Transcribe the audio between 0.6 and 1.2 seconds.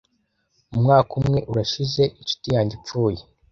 Umwaka